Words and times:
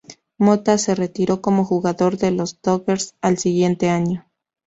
Mota 0.39 0.79
se 0.79 0.95
retiró 0.95 1.43
como 1.43 1.63
jugador 1.63 2.17
de 2.17 2.31
los 2.31 2.59
"Dodgers" 2.59 3.09
el 3.21 3.27
año 3.33 3.37
siguiente. 3.37 4.23